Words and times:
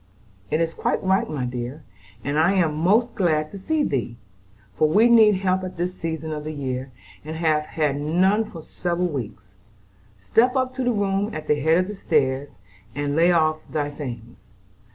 "It 0.49 0.59
is 0.59 0.73
quite 0.73 1.03
right, 1.03 1.29
my 1.29 1.45
dear, 1.45 1.83
and 2.23 2.39
I 2.39 2.53
am 2.53 2.73
most 2.75 3.13
glad 3.13 3.51
to 3.51 3.59
see 3.59 3.83
thee; 3.83 4.17
for 4.73 4.89
we 4.89 5.07
need 5.07 5.35
help 5.35 5.63
at 5.63 5.77
this 5.77 5.93
season 5.95 6.31
of 6.31 6.43
the 6.43 6.51
year, 6.51 6.91
and 7.23 7.35
have 7.35 7.65
had 7.67 8.01
none 8.01 8.45
for 8.45 8.63
several 8.63 9.09
weeks. 9.09 9.53
Step 10.17 10.55
up 10.55 10.73
to 10.73 10.83
the 10.83 10.91
room 10.91 11.35
at 11.35 11.45
the 11.47 11.59
head 11.61 11.77
of 11.77 11.87
the 11.87 11.95
stairs, 11.95 12.57
and 12.95 13.15
lay 13.15 13.31
off 13.31 13.59
thy 13.69 13.91
things. 13.91 14.49